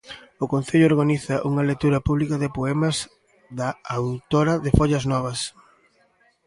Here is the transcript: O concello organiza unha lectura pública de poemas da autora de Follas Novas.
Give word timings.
O 0.43 0.45
concello 0.53 0.89
organiza 0.91 1.35
unha 1.49 1.67
lectura 1.69 2.03
pública 2.07 2.35
de 2.43 2.53
poemas 2.57 2.97
da 3.59 3.69
autora 3.97 4.53
de 4.63 4.69
Follas 4.77 5.05
Novas. 5.11 5.39